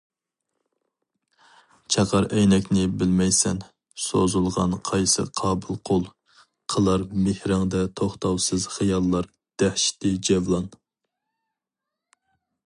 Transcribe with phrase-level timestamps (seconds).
[1.95, 3.59] چاقار ئەينەكنى، بىلمەيسەن،
[4.05, 6.09] سوزۇلغان قايسى قابىل قول؟
[6.75, 9.31] قىلار مېھرىڭدە توختاۋسىز خىياللار
[9.65, 10.67] دەھشىتى جەۋلان.